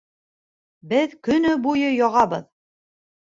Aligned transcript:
Беҙ 0.93 1.13
көнө 1.27 1.51
буйы 1.67 1.91
яғабыҙ 1.99 2.49